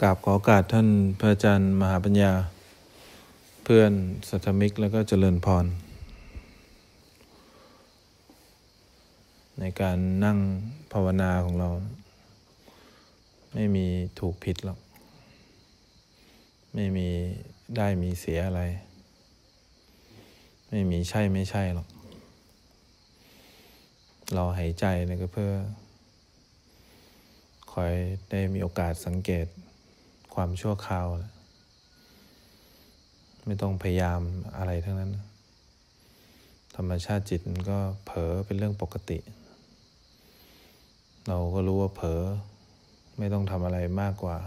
[0.00, 0.88] กราบขอโอกาสท่าน
[1.20, 2.32] พระอาจารย์มหาปัญญา
[3.64, 3.92] เพื่อน
[4.28, 5.66] สัทมิกแล้วก็เจริญพร
[9.60, 10.38] ในการนั่ง
[10.92, 11.68] ภาวนาของเรา
[13.54, 13.86] ไม่มี
[14.18, 14.78] ถูกผิดหรอก
[16.74, 17.08] ไม่มี
[17.76, 18.62] ได้มีเสียอะไร
[20.70, 21.88] ไม่มีใช่ไม่ใช่หรอก
[24.34, 25.52] เราหายใจนี่ก็เพื่อ
[27.80, 27.96] คอย
[28.30, 29.46] ได้มีโอกาสสังเกต
[30.34, 31.06] ความชั่วคราว
[33.46, 34.20] ไม่ต้องพยายาม
[34.56, 35.12] อะไรทั้งนั้น
[36.76, 39.18] ธรรมชาติจิตมันก็เผลอเป็นเรื่องปกติ
[41.28, 42.22] เราก็รู้ว่าเผลอ
[43.18, 44.38] ไม่ต้องทำอะไรมากกว่า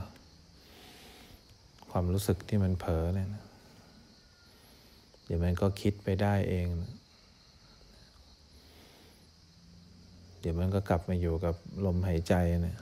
[1.91, 3.43] ความรู้สึกที่มันเผลอเนี่ยนะ
[5.25, 6.91] เดี๋ยวมันก็คิดไปได้เองนะ
[10.39, 12.79] เดี๋ยวมันก็กลับมาอยู่กับลมหายใจเนี่ย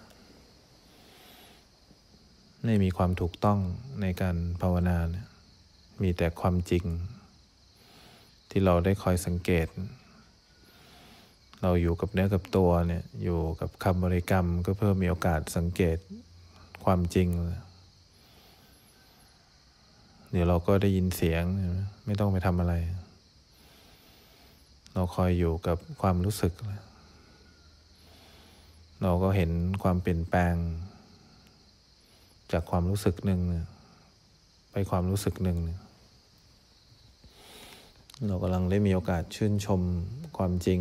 [2.70, 3.60] ไม่มีความถูกต้อง
[4.02, 5.08] ในการภาวนาน
[6.04, 6.84] มีแต่ความจริง
[8.50, 9.68] ที่เราได้คอยสังเกต
[11.62, 15.98] เราอยู่กับเนื้อกับตัวเนี่ยอยู่กับคำบริกรรมก็เพื่อมีโอกาสสังเกต
[16.86, 17.30] ความจริง
[20.32, 21.44] เดี๋ยวเราก็ได้ยินเสียง
[22.06, 22.74] ไม่ต้องไปทำอะไร
[24.94, 26.54] เราคอยอยู่กับความรู้สึก
[29.04, 29.52] เราก็เห็น
[29.84, 30.56] ความเปลี่ยนแปลง
[32.52, 33.42] จากความรู้สึกหนึ่ง
[34.72, 35.60] ไปความรู้สึกหนึ่ง
[38.28, 39.82] เรากำลังได้มีโอกาสชื่นชม
[40.38, 40.80] ความจริง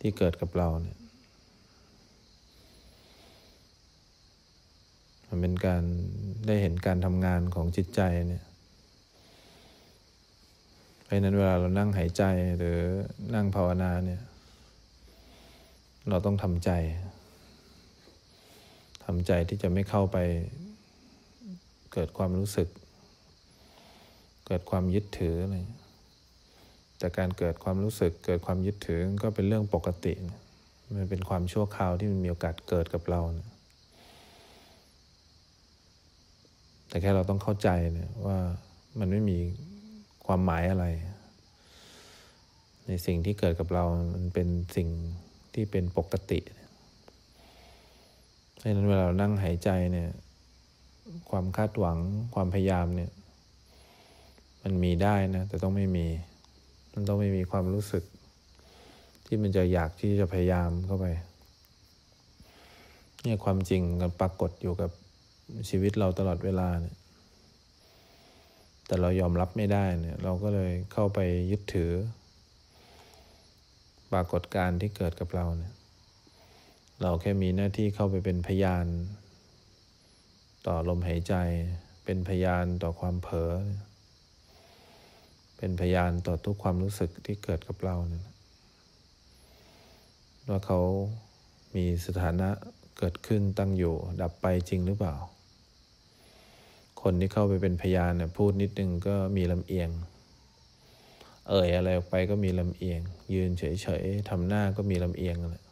[0.00, 0.96] ที่เกิดกับเราเนี่ย
[5.28, 5.82] มันเป็นการ
[6.46, 8.44] ได้เห็นการทำงานของจิตใจเนี่ย
[11.02, 12.24] เพราะนั้นเวลาเรานั่งหายใจ
[12.58, 12.78] หรือ
[13.34, 14.22] นั่งภาวนาเนี่ย
[16.08, 16.70] เราต้องทำใจ
[19.06, 20.18] ทำใจที่จะไม่เข้าไป
[21.92, 22.68] เกิดความรู้สึก
[24.46, 25.56] เกิดความยึดถืออะไร
[26.98, 30.12] แต่การเกิดความรู้สึก เกิดความยึดถือก็เป็นเรื่องปกติ
[30.96, 33.48] มันเป็นความชั่วคราวที่มันมีโอกาสเกิดกับเรานะ
[36.88, 38.38] แต่แค่เราต้องเข้าใจเนี่ยว่า
[38.98, 39.38] มันไม่มี
[40.26, 40.86] ความหมายอะไร
[42.86, 44.88] ในสิ่งที่เกิดกับเรา มันเป็นสิ่ง
[45.54, 50.10] ที่เป็นปกติเาะนั้นเวลาเรานั่งหายใจเนี่ย
[51.30, 51.98] ความคาดหวัง
[52.34, 53.10] ความพยายามเนี่ย
[54.62, 56.06] มันมีได้นะ แต่ต้องไม่มี
[56.94, 58.04] มันต้องไม่มีความรู้สึก
[59.26, 61.06] ที่มันจะอยากที่จะพยายามเข้าไป
[63.22, 64.90] เนี่ยความจริงกันปรากฏอยู่กับ
[65.68, 66.96] ชีวิตเราตลอดเวลาเนี่ย
[68.86, 71.18] แต่เรายอมรับไม่ได้เนี่ย เราก็เลยเข้าไป
[71.50, 71.92] ยึดถือ
[74.12, 75.72] ปรากฏการที่เกิดกับเราเนี่ย
[77.02, 78.86] เราแค่มีหน้าที่เข้าไปเป็นพยาน
[80.66, 81.34] ต่อลมหายใจ
[82.04, 83.52] เป็นพยานต่อความเผลอ
[85.56, 88.24] เป็นพยานต่อทุกความรู้สึกที่เกิดกับเราเนี่ย
[90.48, 90.80] ว่าเขา
[91.74, 92.48] มีสถานะ
[92.98, 95.14] เกิดขึ้นตั้งอยู่ ดับไปจริงหรือเปล่า
[97.02, 99.90] คนที่เข้าไปเป็นพยานเนี่ยพูดนิดนึงก็มีลำเอียง
[101.48, 103.00] เอ่ยอะไรออกไปก็มีลำเอียง
[103.34, 105.65] ยืนเฉยๆทำหน้าก็มีลำเอียงเลย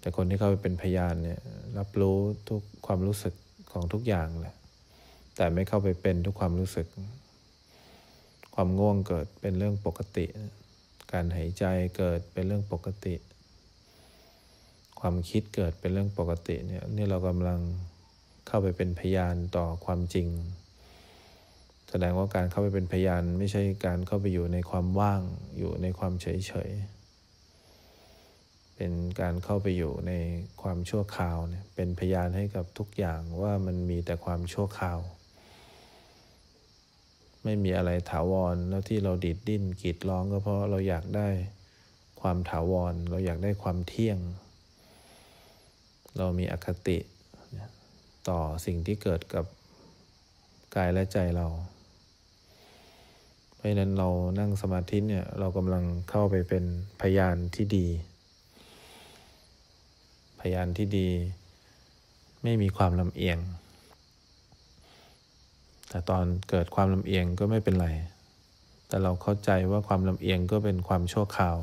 [0.00, 1.40] แต่คนที่เข้าไปเป็นพยานเนี่ย
[1.78, 3.34] รับรู้ทุกความรู้สึก
[3.72, 4.56] ของทุกอย่างแหละ
[5.36, 6.88] แต่ไม่เข้าไปเป็นทุกความรู้สึก
[8.54, 10.26] ความง่วงเกิดเป็นเรื่องปกติ
[11.12, 11.64] การหายใจ
[11.96, 13.14] เกิดเป็นเรื่องปกติ
[15.00, 17.60] ความคิดเกิดเป็นเรื่องปกติเนี่ยนี่เรากำลัง
[18.46, 20.28] เข้าไปเป็นพยานต่อความจริง
[21.90, 25.20] แสดงว่าการเข้าไปเป็นพยานไม่ใช่การเข้าไปอยู่ในความว่าง
[25.58, 26.70] อยู่ในความเฉยเฉย
[28.80, 30.12] เป็นการเข้าไปอยู่ใน
[30.62, 34.98] ความชั่วคราวเนี่ยเป็นพยานให้กับทุกอย่างว่ามันมีแต่ความชั่วคราว
[37.44, 41.28] ไม่มีอะไรถาวรแล้วที่เราดิดดิ้นกีดร้องก็เพราะเราอยากได้
[42.20, 44.18] ความถาวร เราอยากได้ความเที่ยง
[46.18, 46.98] เรามีอคติ
[48.28, 49.44] ต่อสิ่งที่เกิดกับ
[50.76, 51.46] กายและใจเรา
[53.54, 54.08] เพราะนั้นเรา
[54.40, 56.64] นั่งสมาธิเนี่ยเรากำลังเข้าไปเป็น
[57.00, 57.86] พยานที่ดี
[60.40, 61.10] พยานที่ดี
[62.42, 63.38] ไม่มีความลำเอียง
[65.88, 67.88] แต่ตอนเกิดความลำเอียงก็ไม่เป็นไร
[68.88, 71.58] แต่เราเข้าใจว่าความลำเอียงก็เป็นความชั่วคราว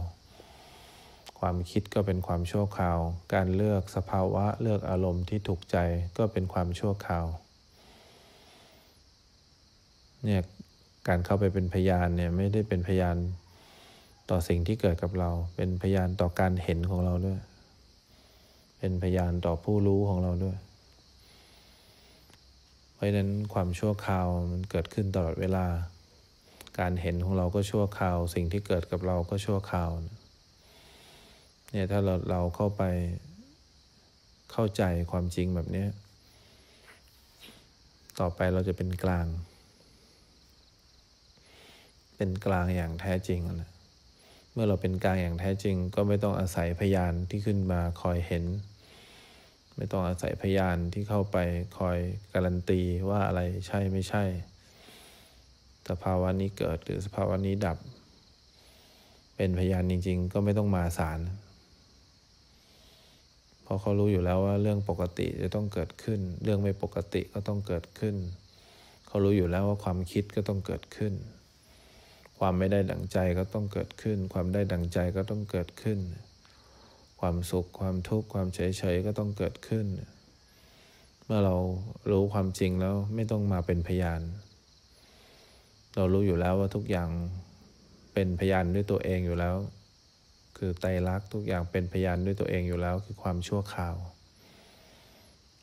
[1.40, 3.00] ความคิดก็เป็นความชั่วคราว
[3.34, 5.78] การเลือกสภาวะเลือกอารมณ์ที่ถูกใจ
[6.18, 7.26] ก็เป็นความชั่วคราว
[10.24, 10.42] เนี่ย
[11.08, 13.18] การเข้าไปเป็นพยานเนี่ยไม่ได้เป็นพยาน
[14.30, 17.40] ต่อสิ่งที่เกิดกับเรา เป็นพยานต่อการเห็นของเราด้วย
[18.78, 20.58] เป็นพยานต่อผู้รู้ของเราด้วย
[22.94, 25.66] เพราะฉะนั้นความชั่วคราวมันเกิดขึ้นตลอดเวลา
[26.80, 29.90] การเห็นของเราก็ชั่วคราว สิ่งที่เกิดกับเราก็ชั่วคราว
[31.72, 32.84] เนี่ยถ้าเราเราเข้าไป
[34.52, 35.86] เข้าใจความจริงแบบนี้
[38.20, 39.28] ต่อไปเราจะเป็นกลาง
[42.18, 43.70] เป็นกลางอย่างแท้จริงนะ
[44.58, 48.44] เมื่อเราเป็นกลางอย่างแท้จริง ก็ไม่ต้องอาศัยพยานที่ขึ้นมาคอยเห็น
[49.78, 51.38] ไม่ต้องอาศัยพยานที่เข้าไป
[51.78, 51.98] คอย
[52.34, 54.24] การันตีว่าอะไรใช่ไม่ใช่
[55.90, 57.78] สภาวะนี้เกิดหรือสภาวะนี้ดับ
[59.36, 61.20] เป็นพยานจริง ๆ ก็ไม่ต้องมาศาล
[63.64, 68.16] เพราะเขารู้อยู่แล้วว่าเรื่องปกติจะต้องเกิดขึ้น เรื่องไม่ปกติก็ต้องเกิดขึ้น
[69.08, 71.14] เขารู้อยู่แล้วว่าความคิดก็ต้องเกิดขึ้น
[72.40, 76.00] ความไม่ได้ดังใจก็ต้องเกิดขึ้น ความได้ดังใจก็ต้องเกิดขึ้น
[77.20, 79.86] ความสุขความทุกข์ความเฉยเฉยก็ต้องเกิดขึ้น
[81.26, 81.56] เมื่อเรา
[82.12, 84.22] รู้ความจริงแล้วไม่ต้องมาเป็นพยาน
[85.96, 87.10] เรารู้อยู่แล้วว่าทุกอย่าง
[88.14, 89.56] เป็นพยานด้วยตัวเองอยู่แล้ว
[90.58, 93.96] คือไตรลักษณ์ทุกอย่างเป็นพยานด้วยตัวเองอยู่แล้ว คือความชั่วคราว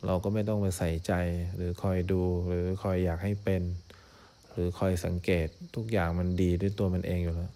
[0.06, 1.12] เราก็ไม่ต้องไปใส่ใจ
[1.56, 3.62] หรือคอยดูหรือคอยอยากให้เป็น
[4.52, 7.52] หรือคอยสังเกตทุกอย่างมันดีด้วยตัวมันเองอยู่แล้ว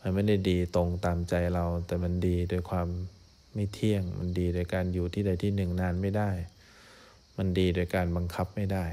[0.00, 2.88] มันไม่ได้ดีตรงตามใจเรา แต่มันดีโดยความ
[3.54, 6.30] ไม่เที่ยง มันดีโดยการอยู่ที่ใดที่หนึ่งนานไม่ได้
[7.38, 8.86] มันดีโดยการบังคับไม่ได้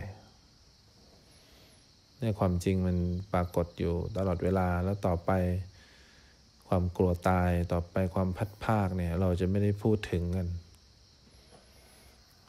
[2.17, 2.97] เนี่ยความจริงมัน
[3.33, 5.31] ปรากฏอยู่ตลอดเวลาแล้วต่อไป
[6.67, 10.47] ความกลัวตายต่อไปความพัดภาคเนี่ย เราจะไม่ได้พูดถึงกัน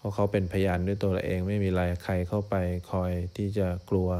[0.02, 2.54] ราะเขาเป็นพยานด้วยตัวเองไม่มีอะไรใครเข้าไป
[2.92, 4.10] คอยที่จะกลัว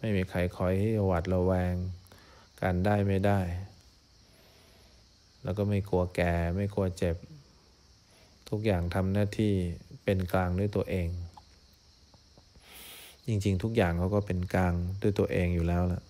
[0.00, 1.74] ไม่มีใครคอยที่จะหวาดระแวง
[2.62, 3.40] การได้ไม่ได้
[5.44, 7.16] แล้วก็ไม่กลัวแก่ไม่กลัวเจ็บ
[8.48, 9.54] ทุกอย่างทำหน้าที่
[10.04, 11.08] เป็นกลางด้วยตัวเอง
[13.26, 16.02] จริง ๆ ทุกอย่างเขาก็เป็นกลางด้วยตัวเองอยู่แล้วล่ะ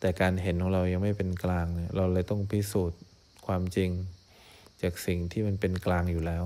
[0.00, 3.00] แต่การเห็นของเรายังไม่เป็นกลางเนี่ยเราเลยต้องพิสูจน์
[3.46, 3.90] ความจริง
[4.82, 6.44] จากสิ่งที่มันเป็นกลางอยู่แล้ว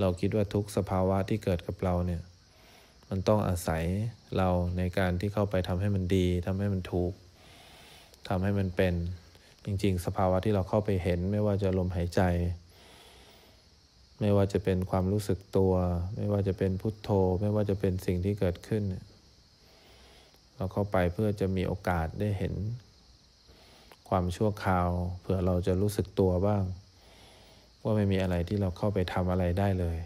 [0.00, 2.22] เราคิดว่าทุกสภาวะที่เกิดกับเราเนี่ย
[3.08, 3.84] มันต้องอาศัย
[4.36, 4.48] เรา
[4.78, 7.12] ในการที่เข้าไปทำให้มันดี ทำให้มันถูก
[8.28, 8.94] ทำให้มันเป็น
[9.64, 12.20] จริง ๆ สภาวะที่เราเข้าไปเห็น ไม่ว่าจะลมหายใจ
[14.20, 15.74] ไม่ว่าจะเป็นความรู้สึกตัว
[16.16, 17.10] ไม่ว่าจะเป็นพุทโธ
[17.40, 18.82] ไม่ว่าจะเป็นสิ่งที่เกิดขึ้น
[20.56, 22.54] เราเข้าไปเพื่อจะมีโอกาสได้เห็น
[24.08, 24.88] ความชั่วคราว
[25.20, 26.62] เผื่อเราจะรู้สึกตัวบ้าง
[27.82, 29.98] ว่าไม่มีอะไรที่เราเข้าไปทำอะไรได้เลย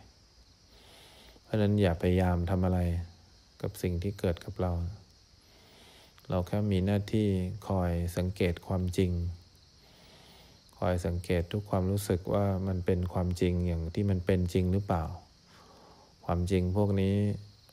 [1.43, 2.81] เพราะนั้นอย่าพยายามทำอะไร
[3.63, 4.73] กับสิ่งที่เกิดกับเรา
[6.31, 7.29] เราแค่มีหน้าที่
[7.69, 9.11] คอยสังเกตความจริง
[10.79, 15.05] คอยสังเกตทุกความรู้สึกว่ามันเป็นความจริงอย่างที่มันเป็นจริงหรือเปล่า
[16.25, 17.15] ความจริงพวกนี้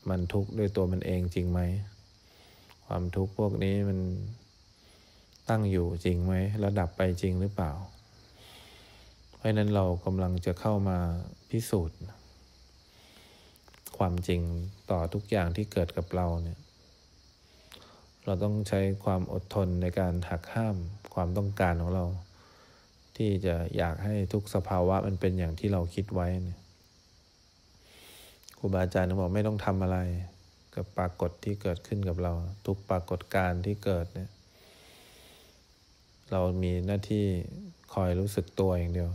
[0.10, 1.60] มันทุกข์ด้วยตัวมันเองจริงไหม
[2.86, 4.00] ความทุกข์พวกนี้มัน
[5.50, 6.34] ตั้งอยู่จริงไหม
[6.64, 7.72] ระดับไปจริงหรือเปล่า
[9.44, 10.98] ราะนั้นเรากำลังจะเข้ามา
[11.50, 12.00] พิสูจน์
[13.98, 14.42] ความจริง
[14.92, 16.60] ต่อทุกอย่างที่เกิดกับเราเนี่ย
[18.26, 20.76] เราต้องใช้ความอดทนในการหักห้าม
[21.14, 22.06] ความต้องการของเรา
[23.18, 26.60] ที่จะอยากให้ทุกสภาวะมันเป็นอย่างที่เราคิดไว้เนี่ย
[28.58, 30.00] ครูบาอาจารย์บอกไม่ต้องทำอะไร
[30.76, 32.34] กับปรากฏที่เกิดขึ้นกับเรา
[32.66, 34.30] ทุกปรากฏการที่เกิดเนี่ย
[36.32, 37.26] เรามีหน้าที่
[37.94, 39.12] คอยรู้สึกตัวอย่างเดียว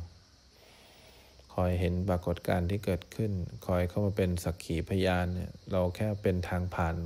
[1.63, 3.33] อยเห็นปรากฏการณ์ที่เกิดขึ้น
[3.67, 6.97] คอยเข้ามาเป็นสักขีพยานเนี่ยเราแค่เป็นทางผ่าน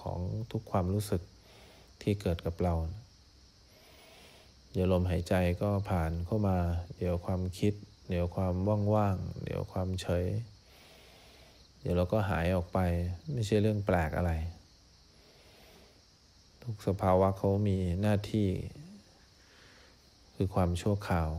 [0.00, 0.18] ของ
[0.50, 1.22] ทุกความรู้สึก
[2.02, 2.74] ที่เกิดกับเรา
[4.72, 6.58] เดี๋ยวลมหายใจก็ผ่านเข้ามา
[6.96, 7.74] เดี๋ยวความคิด
[8.10, 8.54] เดี๋ยวความ
[8.94, 10.26] ว่างๆ เดี๋ยวความเฉย
[11.80, 12.78] เดี๋ยวเราก็หายออกไป
[13.32, 14.32] ไม่ใช่เรื่องแปลกอะไร
[16.62, 18.48] ทุกสภาวะเขามีหน้าที่
[20.34, 21.30] คือความชั่วคราว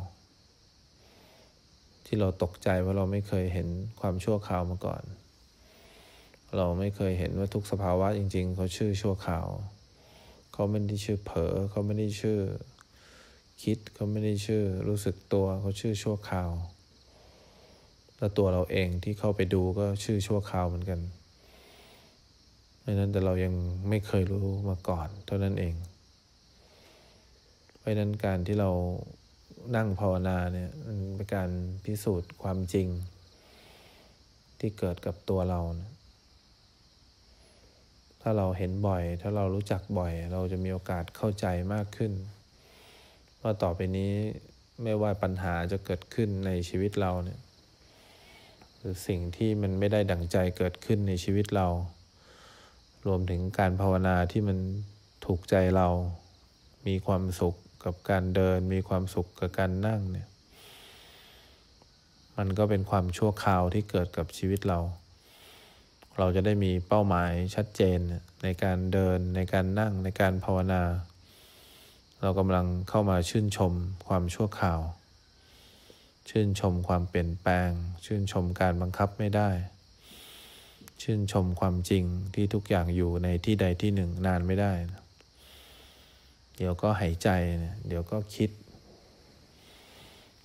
[2.14, 3.68] ที่เราตกใจเพราะเราไม่เคยเห็น
[4.02, 5.04] ความชั่วคราวมาก่อน
[6.58, 9.48] เราไม่เคยเห็นว่าทุกสภาวะจริง ๆ เขาชื่อชั่วคราว
[10.54, 12.40] เขาไม่ได้ชื่อเผลอเขาไม่ได้ชื่อ
[13.64, 16.52] คิดเขาไม่ได้ชื่อรู้สึกตัวเขาชื่อชั่วคราว
[18.18, 21.00] แล้วตัวเราเองที่เข้าไปดูก็ชื่อชั่วคราวเหมือนกัน
[22.80, 23.54] เพราะนั้นแต่เรายัง
[23.90, 25.76] ไม่เคยรู้มาก่อน เท่านั้นเอง
[27.78, 28.70] เพราะนั้นการที่เรา
[29.76, 31.50] นั่งภาวนาเนี่ยมันเป็นการ
[31.86, 32.88] พิสูจน์ความจริง
[34.60, 35.92] ที่เกิดกับตัวเรานะ
[38.22, 42.14] ถ้าเราเห็นบ่อย ถ้าเรารู้จักบ่อย เราจะมีโอกาสเข้าใจมากขึ้น
[43.42, 44.14] ว่าต่อไปนี้
[44.84, 47.40] ไม่ว่าปัญหาจะเกิดขึ้นในชีวิตเราเนี่ย
[48.78, 51.68] หรือสิ่งที่มันไม่ได้ดั่งใจเกิดขึ้นในชีวิตเรา
[53.08, 54.58] รวมถึงการภาวนาที่มัน
[55.26, 55.88] ถูกใจเรา
[56.88, 60.28] มีความสุข กับการเดิน มีความสุขกับการนั่งเนี่ย
[62.38, 64.80] มันก็เป็นความชั่วคราวที่เกิดกับชีวิตเรา
[66.18, 68.00] เราจะได้มีเป้าหมายชัดเจน
[68.44, 70.84] ในการเดินในการนั่งในการภาวนา
[72.22, 73.74] เรากำลังเข้ามาชื่นชม
[74.08, 74.82] ความชั่วคราว
[76.30, 77.70] ชื่นชมความเปลี่ยนแปลง
[78.06, 79.50] ชื่นชมการบังคับไม่ได้
[81.02, 82.04] ชื่นชมความจริง
[82.36, 84.74] ที่ทุกอย่างอยู่ในที่ใดที่หนึ่งนานไม่ได้
[86.62, 87.30] ดี๋ยวก็หายใจ
[87.88, 88.50] เดี๋ยวก็คิด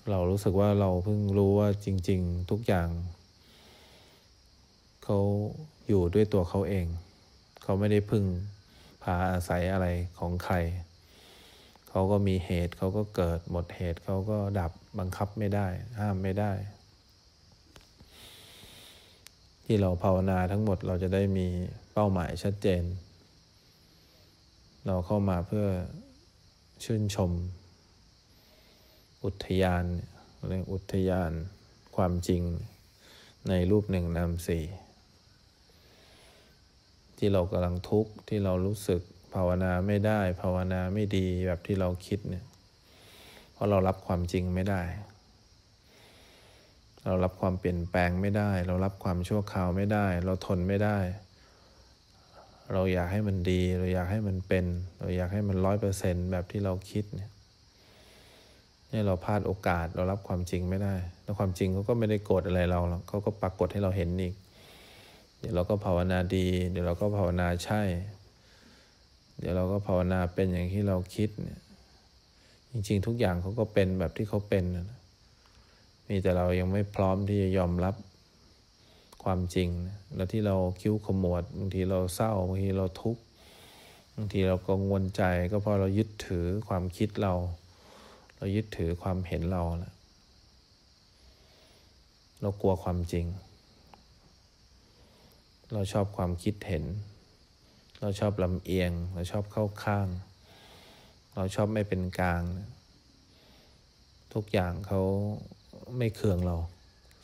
[0.09, 2.89] เรารู้สึกว่าเราเพิ่งรู้ว่าจริง ๆ ทุกอย่าง
[5.03, 5.19] เขา
[5.87, 6.85] อยู่ด้วยตัวเขาเอง
[7.63, 8.23] เขาไม่ได้พึ่ง
[9.03, 9.87] พาอาศัยอะไร
[10.19, 10.55] ของใคร
[11.89, 15.67] เขาก็มีเหตุเขาก็เกิดหมดเหตุเขาก็ดับบังคับไม่ได้
[15.99, 16.51] ห้ามไม่ได้
[19.65, 21.47] ที่เราภาวนาทั้งหมดเราจะได้มี
[21.93, 22.83] เป้าหมายชัดเจน
[24.87, 25.67] เราเข้ามาเพื่อ
[26.83, 27.31] ชื่นชม
[29.23, 29.85] อุทยาน
[30.47, 31.31] เรียกอุทยาน
[31.95, 32.43] ความจริง
[33.49, 34.65] ในรูปหนึ่งนามสี่
[37.17, 39.01] ที่เรากำลังทุกข์ที่เรารู้สึก
[39.33, 42.45] ภาวนาไม่ได้ ภาวนาไม่ดีแบบที่เราคิดเนี่ย
[43.53, 44.81] เพราะเรารับความจริงไม่ได้
[47.05, 50.97] เรารับความเปลี่ยนแปลงไม่ได้ เรารับความชั่วคราวไม่ได้ เราทนไม่ได้
[52.73, 54.65] เราอยากให้มันดี เราอยากให้มันเป็น
[54.99, 57.31] เราอยากให้มันร้อยเปอร์เซ็นแบบที่เราคิดเนี่ย
[58.91, 64.33] นี่เราพลาดโอกาสเรารับความจริงไม่ได้ แล้วความจริงเขาก็ไม่ได้โกรธอะไรเราเขาก็ปรากฏให้เราเห็นอีก
[65.39, 67.81] เดี๋ยวเราก็ภาวนาดี เดี๋ยวเราก็ภาวนาใช่
[69.39, 71.59] เดี๋ยวเราก็ภาวนาเป็นอย่างที่เราคิดเนี่ย
[72.71, 74.65] จริง ๆ ทุกอย่างเขาก็เป็นแบบที่เขาเป็น
[76.09, 77.95] มีแต่เรายังไม่พร้อมที่จะยอมรับ
[79.31, 79.69] ความจริง
[80.15, 83.21] แล้วที่เราคิ้วขมวดบางทีเราเศร้าบางทีเราทุกข์
[84.15, 87.33] บางทีเรากังวลใจก็เพราะเรายึดถือความคิดเรา
[88.37, 89.93] เรายึดถือความเห็นเรานะ
[92.41, 93.25] เรากลัวความจริง
[95.73, 96.83] เราชอบความคิดเห็น
[98.01, 100.07] เราชอบลำเอียง เราชอบเข้าข้าง
[101.35, 102.43] เราชอบไม่เป็นกลาง
[104.33, 105.01] ทุกอย่างเขา
[105.97, 106.57] ไม่เคืองเรา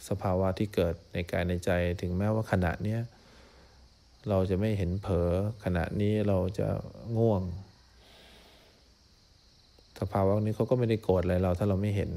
[0.10, 3.01] สภาวะที่เกิดในกายในใจ ถึงแม้ว่าขณะเนี้ย
[4.29, 5.29] เราจะไม่เห็นเผลอ
[5.63, 6.67] ขณะนี้เราจะ
[7.17, 7.41] ง่วง
[10.00, 12.12] สภาวะนี้เขาก็ไม่ได้โกรธอะไรเราถ้าเราไม่เห็น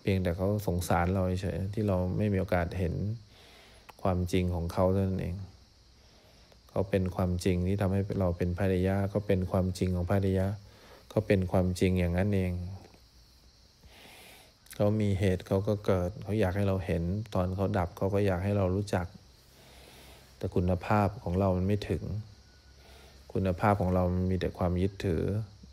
[0.00, 2.94] เพียงแต่เขาสงสารเราเฉยที่เราไม่มีโอกาสเห็น
[4.02, 5.36] ความจริงของเขาเท่านั้นเอง
[6.70, 10.46] เขาเป็นความจริงที่ทำให้เราเป็นภรรยาก็เป็นความจริงของภรรยา
[11.12, 12.52] ก็เป็นความจริงอย่างนั้นเอง
[14.76, 17.02] เขามีเหตุเขาก็เกิด เขาอยากให้เราเห็น
[17.34, 19.06] ตอนเขาดับเขาก็อยากให้เรารู้จัก
[20.38, 22.02] แต่คุณภาพของเรามันไม่ถึง
[23.32, 25.22] คุณภาพของเรามันมีแต่ความยึดถือ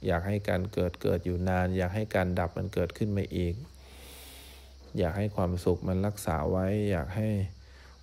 [0.06, 3.56] อยากให้การเกิดเกิดอยู่นาน อยากให้การดับมันเกิดขึ้นมาอีก
[4.98, 7.28] อยากให้ความสุขมันรักษาไว้ อยากให้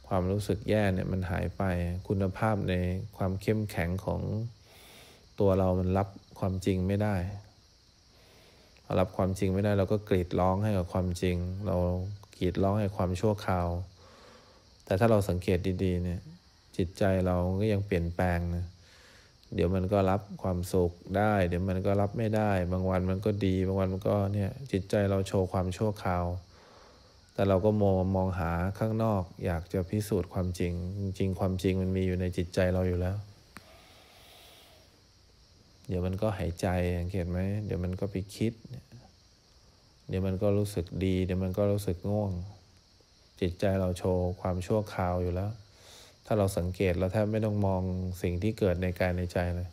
[0.09, 1.63] ความรู้สึกแย่เนี่ยมันหายไป
[2.09, 2.75] คุณภาพใน
[3.17, 4.21] ความเข้มแข็งของ
[5.41, 6.09] ตัวเรามันรับ
[6.39, 7.17] ความจริงไม่ได้
[8.99, 11.37] รับความจริงไม่ได้เราก็กรีดร้องให้กับความจริง
[11.67, 11.76] เรา
[12.38, 13.69] กรีดร้องให้ความชั่วคราว
[14.85, 16.21] แต่ถ้าเราสังเกตดีๆเนี่ย
[16.76, 18.64] จิตใจเราก็ยังเปลี่ยนแปลงนะ
[19.55, 26.25] เดี๋ยวมันก็รับความสุขได้ เดี๋ยวมันก็รับไม่ได้ บางวันมันก็ดี บางวันมันก็เนี่ยจิตใจเราโชว์ความชั่วคราว
[27.35, 30.73] แต่เราก็มองมองหาข้างนอก อยากจะพิสูจน์ความจริง
[31.19, 33.17] จริงความจริงมันมีอยู่ในจิตใจเราอยู่แล้ว
[35.88, 36.67] เดี๋ยวมันก็หายใจ
[36.99, 38.53] สังเกตไหมเดี๋ยวมันก็ไปคิด
[40.09, 42.33] เดี๋ยวมันก็รู้สึกดี เดี๋ยวมันก็รู้สึกง่วง
[43.41, 45.50] จิตใจเราโชว์ความชั่วคราวอยู่แล้ว
[46.26, 47.83] ถ้าเราสังเกตเราแทบไม่ต้องมอง
[48.23, 49.69] สิ่งที่เกิดในกายในใจเลย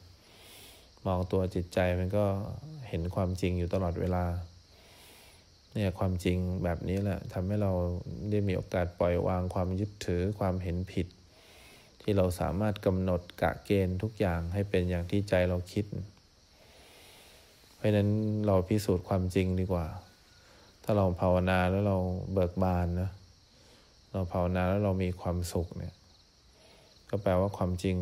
[1.07, 2.25] มองตัวจิตใจมันก็
[2.89, 4.25] เห็นความจริงอยู่ตลอดเวลา
[5.73, 7.71] เนี่ยความจริงแบบนี้แหละทำให้เรา
[8.29, 11.07] ได้มีโอกาสปล่อยวางความยึดถือความเห็นผิด
[12.01, 15.85] ที่เราสามารถกำหนดกะเกณฑ์ทุกอย่างให้เป็นอย่างที่ใจเราคิด
[17.75, 18.09] เพราะนั้น
[18.47, 19.85] เราพิสูจน์ความจริงดีกว่า
[20.83, 21.97] ถ้าเราภาวนาแล้วเรา
[22.33, 23.09] เบิกบานนะ
[24.11, 25.93] เราภาวนาแล้วเรามีความสุขเนี่ย
[27.09, 27.97] ก็แปลว่าความจริง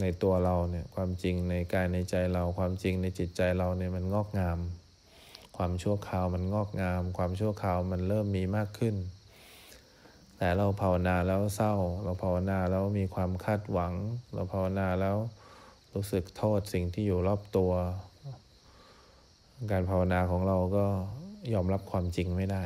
[0.00, 4.58] ในตัวเราเนี่ย ความจริงในกายในใจเรา ความจริงในจิตใจเราเนี่ยมันงอกงาม
[5.56, 8.94] ความชั่วคราวมันงอกงาม ความชั่วคราวมันเริ่มมีมากขึ้น
[10.38, 11.74] แต่เราภาวนาแล้วเศร้า
[12.04, 13.92] เราภาวนาแล้วมีความคาดหวัง
[14.34, 15.16] เราภาวนาแล้ว
[15.94, 17.72] รู้สึกโทษสิ่งที่อยู่รอบตัว
[19.70, 20.86] การภาวนาของเราก็
[21.54, 22.64] ยอมรับความจริงไม่ได้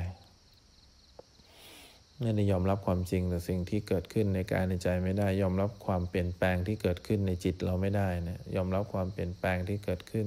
[2.21, 10.27] ไม่ได้ยอมรับความจริงแต่สิ่งที่เกิดขึ้นในกายในใจไม่ได้ ยอมรับความเปลี่ยนแปลงที่เกิดขึ้นในจิตเราไม่ได้นะยอมรับความเปลี่ยนแปลงที่เกิดขึ้น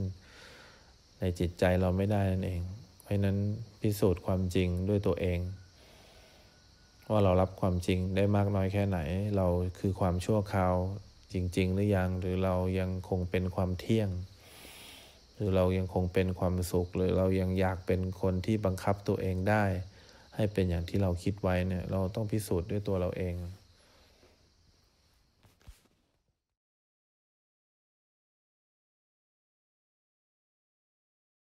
[1.19, 2.61] ในจิตใจเราไม่ได้นั่นเอง
[3.03, 3.37] เพราะนั้น
[3.81, 5.39] พิสูจน์ความจริงด้วยตัวเอง
[7.11, 8.99] ว่าเรารับความจริงได้มากน้อยแค่ไหน
[9.37, 9.47] เรา
[9.79, 10.75] คือความชั่วคราว
[11.33, 14.09] จริง ๆ หรือยัง หรือเรายังคงเป็นความเที่ยง
[15.35, 19.63] หรือเรายังคงเป็นความสุข หรือเรายังอยากเป็นคนที่บังคับตัวเองได้
[20.35, 23.35] ให้เป็นอย่างที่เราคิดไว้เนี่ย เราต้องพิสูจน์ด้วยตัวเราเอง